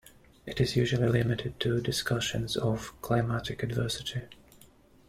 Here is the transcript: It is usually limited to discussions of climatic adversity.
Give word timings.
It 0.47 0.59
is 0.59 0.75
usually 0.75 1.07
limited 1.07 1.59
to 1.59 1.79
discussions 1.79 2.57
of 2.57 2.99
climatic 3.03 3.61
adversity. 3.61 4.23